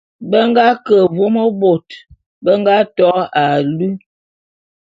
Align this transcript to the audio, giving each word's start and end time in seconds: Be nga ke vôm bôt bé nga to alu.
Be 0.29 0.39
nga 0.49 0.67
ke 0.85 0.97
vôm 1.15 1.35
bôt 1.61 1.85
bé 2.43 2.51
nga 2.61 2.75
to 2.97 3.09
alu. 3.45 3.89